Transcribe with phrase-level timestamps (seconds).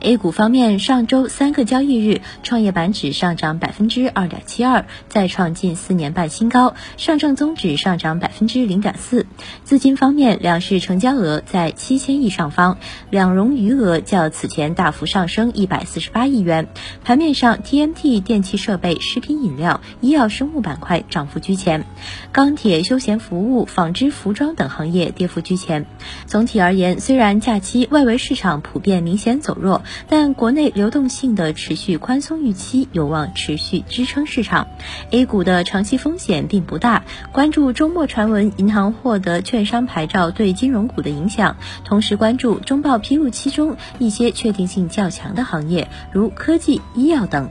[0.00, 9.26] A 股方面，上周三个交易日，创业板指上涨百分之二点七二，再创近四年半新高；上证综指上涨百分之零点四。
[9.62, 12.76] 资金方面，两市成交额在七千亿上方，
[13.08, 16.68] 两融余额较此前大幅上升一百四十八亿元。
[17.02, 21.86] 盘面上，TMT、电气设备、食品饮料、医药生物板块涨幅居前，
[22.30, 25.86] 钢铁、休闲服务、纺织服装等行业跌幅居前。
[26.26, 29.82] 总体而言，虽然假期外围市场普遍明显走弱。
[30.08, 34.68] 但国内流动性的持续宽松预期有望持续支撑市场
[35.10, 37.04] ，A 股的长期风险并不大。
[37.32, 47.50] 关注周末传闻银行获得券商牌照对金融股的影响，同时关注中报披露期中一些确定性较强的行业，如科技、医药等。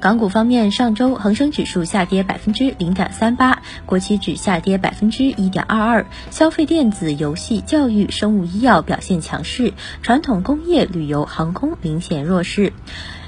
[0.00, 12.72] 港股方面，上周恒生指数下跌百分之零点三八，国企指下跌百分之一点二二，消费电子、游戏、教育、生物医药表现强势，传统工业、旅游、航空明显弱势。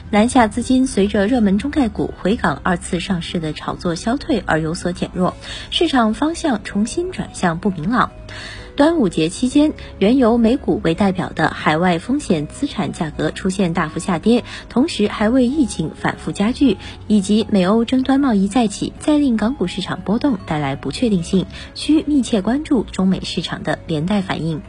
[0.08, 5.34] 南下资金随着热门中概股回港二次上市的炒作消退而有所减弱，
[5.70, 8.12] 市场方向重新转向不明朗。
[8.74, 24.62] 端午节期间，原油美股为代表的海外风险资产价格出现大幅下跌，同时还为疫情反复加剧以及美欧争端贸易再起，再令港股市场波动带来不确定性，需密切关注中美市场的连带反应。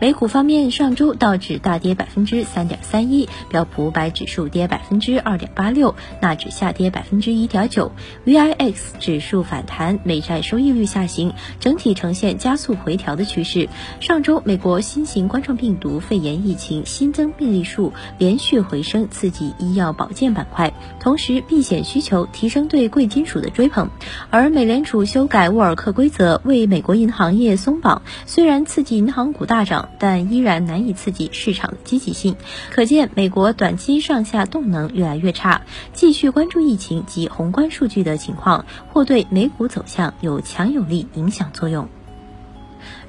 [0.00, 7.92] 美股方面，上周道指大跌百分之三点三一，标普五百指数跌百分之二点八六，纳指下跌百分之一点九
[8.24, 13.68] ，VIX 指数反弹，美债收益率下行，整体呈现加速回调的趋势。
[14.00, 23.90] 上周，美国新型冠状病毒肺炎疫情新增病例数连续回升，刺激医药保健板块，同时避险需求提升对贵金属的追捧。
[24.30, 29.89] 而美联储修改沃尔克规则，为美国银行业松绑，虽然刺激银行股大涨。
[29.98, 32.36] 但依然难以刺激市场的积极性，
[32.70, 35.62] 可见美国短期上下动能越来越差。
[35.92, 41.88] 继续关注疫情及宏观数据的情况，或对美股走向有强有力影响作用。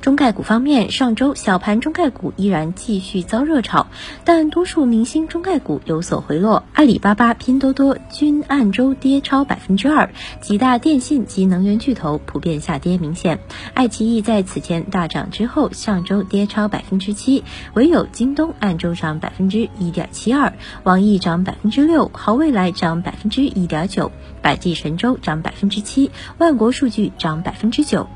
[0.02, 3.86] 中概股方面，上周小盘中概股依然继续遭热炒，
[4.26, 10.12] 但多数明星中概股有所回落，阿里巴巴、拼多多均按周跌超百分之二，
[10.42, 13.38] 几大电信及能源巨头普遍下跌明显。
[13.76, 17.44] 爱奇艺在此前大涨之后，上周跌超百分之七，
[17.76, 20.52] 唯有京东按周涨百分之一点七二，
[20.84, 24.12] 网易涨百分之六，好未来涨百分之一点九，
[24.42, 26.10] 百济神州涨百分之七，
[26.40, 28.08] 万国数据涨百分之九。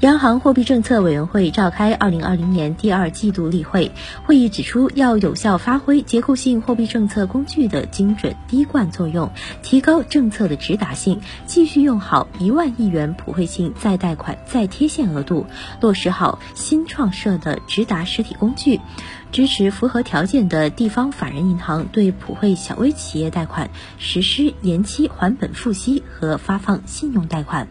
[0.00, 3.92] 央行货币政策委员会召开二零二零年第二季度例会，
[4.24, 9.30] 会议指出，要有效发挥结构性货币政策工具的精准滴灌作用，
[9.62, 15.44] 提高政策的直达性，继续用好一万亿元普惠性再贷款再贴现额度，
[15.82, 18.80] 落实好新创设的直达实体工具，
[19.32, 23.68] 支持符合条件的地方法人银行对普惠小微企业贷款
[23.98, 27.68] 实施延期还本付息和发放信用贷款。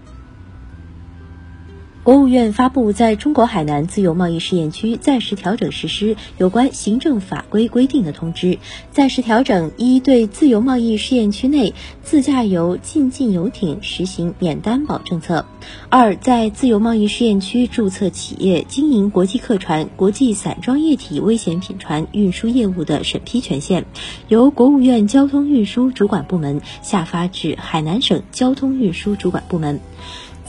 [2.02, 8.58] 国务院发布在中国海南自由贸易试验区暂时调整实施有关行政法规规定的通知。
[8.92, 15.46] 暂时调整一对自由贸易试验区内自驾游进境游艇实行免担保政策。
[15.90, 23.86] 二，在自由贸易试验区注册企业经营国际客船、国际散装液体危险品船运输业务的审批权限，
[24.30, 29.80] 由国务院交通运输主管部门下发至海南省交通运输主管部门。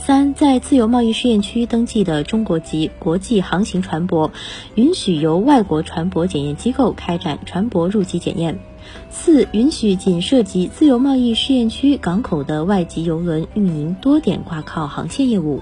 [0.03, 4.31] 三，在自由贸易试验区登记的中国籍国际航行船舶，
[4.73, 8.59] 允许由外国船舶检验机构开展船舶入籍检验。
[9.11, 15.61] 四，允许仅涉及自由贸易试验区港口的外籍邮轮运营多点挂靠航线业务。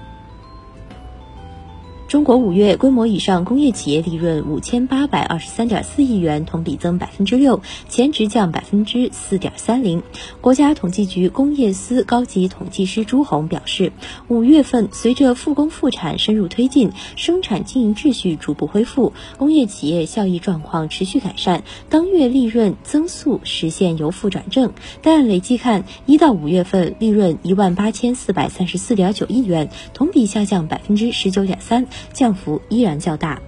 [2.10, 10.02] 中国五月规模以上工业企业利润五千八百二十三点四亿元，同比增百分之六，前值降百分之四点三零。
[10.40, 13.92] 国家统计局工业司高级统计师朱红表示，
[14.26, 24.72] 五月份随着复工复产深入推进，生产经营秩序逐步恢复，工业企业效益状况持续改善，当月利润增速实现由负转正。
[25.00, 31.86] 但累计看，一到五月份利润一万八千四百三十四点九亿元，同比下降百分之十九点三。
[32.12, 33.40] 降幅依然较大。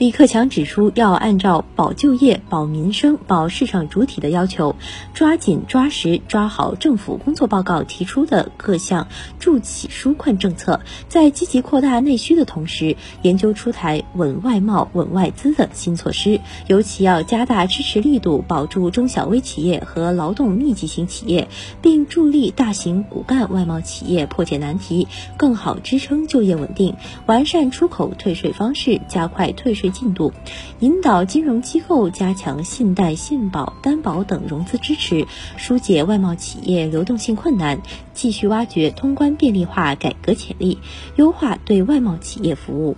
[0.00, 4.74] 李克强指出，要按照保就业、保民生、保市场主体的要求，
[5.12, 9.08] 抓紧抓实抓好政府工作报告提出的各项
[9.38, 16.40] 助企纾困政策，在积极扩大内需的同时，研究出台稳外贸、稳外资的新措施。
[16.66, 21.46] 尤其要加大支持力度，保住中小微企业和劳动密集型企业，
[21.82, 25.06] 并助力大型骨干外贸企业破解难题，
[25.36, 26.96] 更好支撑就业稳定。
[27.26, 29.89] 完善出口退税方式，加快退税。
[29.90, 30.32] 进度，
[30.78, 35.26] 引导金融机构加强信贷、信保、担保等融资支持，
[35.56, 37.82] 疏解外贸企业流动性困难，
[38.14, 40.78] 继续挖掘通关便利化改革潜力，
[41.16, 42.96] 优化对外贸企业服务。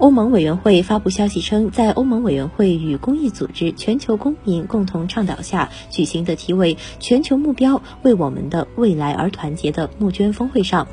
[0.00, 10.88] 欧盟委员会发布消息称，在欧盟委员会与公益组织全球公民共同倡导下举行的题为“全球目标为我们的未来而团结”的募捐峰会上，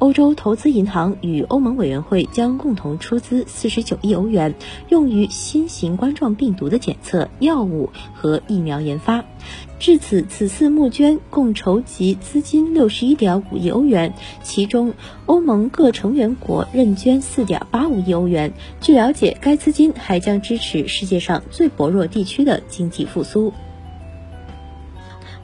[0.00, 4.56] 欧洲投资银行与欧盟委员会将共同出资四十九亿欧元，
[4.88, 9.24] 用于新型冠状病毒的检测、药物和疫苗研发。
[9.78, 14.92] 至此，此次募捐共筹集资金六十一点五亿欧元，其中
[15.26, 18.52] 欧盟各成员国认捐四点八五亿欧元。
[18.80, 23.52] 据了解，该资金还将支持世界上最薄弱地区的经济复苏。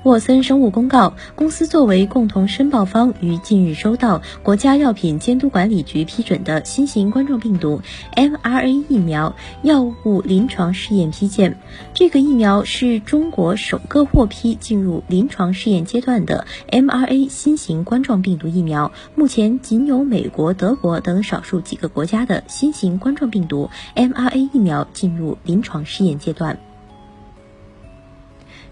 [0.04, 7.80] 沃森生物公告，公司作为共同申报方，于近日收到国家药品监督管理局批准的新型冠状病毒
[8.14, 11.58] mRNA 疫苗药物临床试验批件。
[11.94, 18.92] 这个疫苗是中国首个获批进入临床试验阶段的 mRNA 新型冠状病毒疫苗。
[19.14, 26.58] 目前仅有美国、德国等少数几个国家的新型冠状病毒 mRNA 疫苗进入临床试验阶段。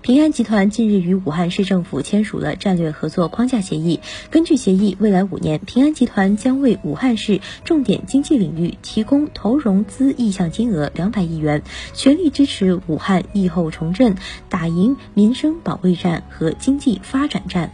[0.03, 4.01] 平安集团近日与武汉市政府签署了战略合作框架协议。
[4.33, 11.63] 根据协议，未来五年，平安集团将为武汉市重点经济领域提供投融资意向金额两百亿元，
[11.95, 14.17] 全力支持武汉疫后重振，
[14.49, 17.73] 打赢民生保卫战和经济发展战。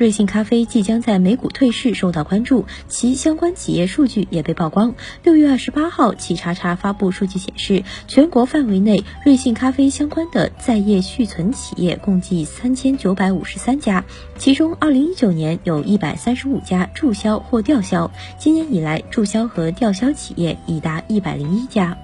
[0.00, 4.94] 瑞幸咖啡即将在美股退市，受到关注，其相关企业数据也被曝光。
[5.22, 14.02] 六月二十八号，企查查发布数据显示，全国范围内瑞幸咖啡相关的在业续存企业共计三千九百五十三家，
[14.38, 21.98] 其中二零一九年有一百三十五家注销或吊销，今年以来注销和吊销企业已达一百零一家。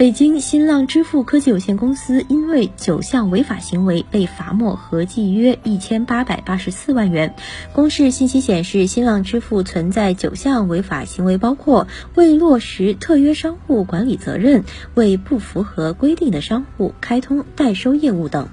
[0.00, 7.34] 北京新浪支付科技有限公司因为九项违法行为被罚没合计约一千八百八十四万元。
[7.74, 14.64] 公示信息显示，新浪支付存在九项违法行为，包括未落实特约商户管理责任、
[14.94, 18.48] 为不符合规定的商户开通代收业务等。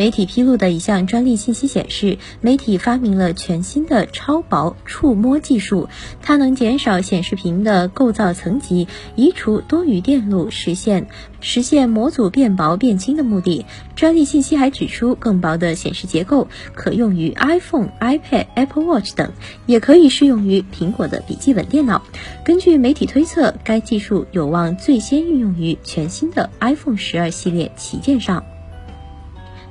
[0.00, 5.90] 媒体披露的一项专利信息显示，媒体发明了全新的超薄触摸技术，
[6.22, 11.06] 它能减少显示屏的构造层级，移除多余电路，实现
[11.40, 13.66] 实现模组变薄变轻的目的。
[13.94, 19.30] 专利信息还指出，更薄的显示结构可用于 iPhone、iPad、Apple Watch 等，
[19.66, 22.00] 也可以适用于苹果的笔记本电脑。
[22.42, 28.42] 根据媒体推测，该技术有望最先运用于全新的 iPhone 十二系列旗舰上。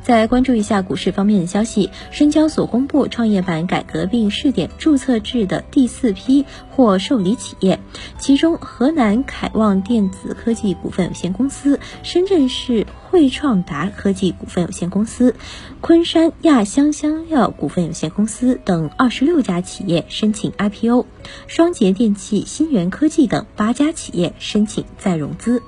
[0.02, 7.80] 再关注一下股市方面的消息，深交所公布创业板改革并试点注册制的第四批获受理企业，
[8.18, 15.36] 其中河南凯望电子科技股份有限公司、深圳市汇创达科技股份有限公司、
[15.82, 21.06] 昆山亚香香料股份有限公司等二十六家企业申请 IPO，
[21.46, 25.62] 双捷电器、新源科技等八家企业申请再融资。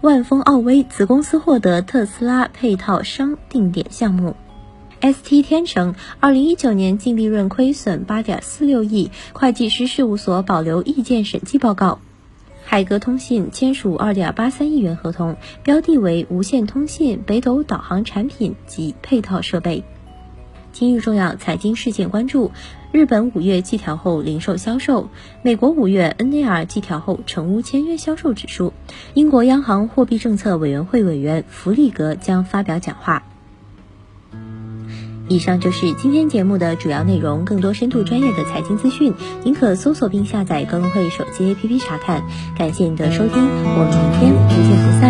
[0.00, 4.36] 万丰奥威子公司获得特斯拉配套商定点项目。
[5.00, 11.98] ST 天成二零一九年净利润亏损八点四六亿，会计师事务所保留意见审计报告。
[12.64, 19.82] 海格通信签署二点八三亿元合同，标的为无线通信、北斗导航产品及配套设备。
[20.78, 22.52] 今日重要财经事件关注。
[22.92, 25.08] 日本五月季调后零售销售，
[25.42, 28.72] 美国五月 NAR 季调后成屋签约销售指数，
[29.12, 33.24] 英国央行货币政策委员会委员弗利格将发表讲话。
[35.26, 42.22] 以上就是今天节目的主要内容，更多深度专业的财经资讯，您可搜索并下载高隆汇手机 APP 查看。
[42.56, 45.07] 感谢您的收听，我们明天不见不散。